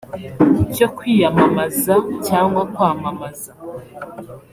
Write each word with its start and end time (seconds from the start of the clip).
cyo 0.75 0.87
kwiyamamaza 0.95 1.95
cyangwa 2.27 2.61
kwamamaza 2.73 3.51